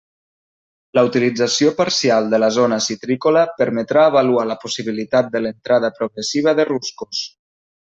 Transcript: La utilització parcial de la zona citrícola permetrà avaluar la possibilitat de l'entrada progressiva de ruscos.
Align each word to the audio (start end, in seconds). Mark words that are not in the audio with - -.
La 0.97 1.03
utilització 1.09 1.73
parcial 1.81 2.31
de 2.31 2.39
la 2.45 2.49
zona 2.57 2.81
citrícola 2.87 3.45
permetrà 3.61 4.09
avaluar 4.13 4.49
la 4.55 4.59
possibilitat 4.67 5.33
de 5.37 5.47
l'entrada 5.47 5.97
progressiva 6.03 6.59
de 6.63 6.71
ruscos. 6.77 7.27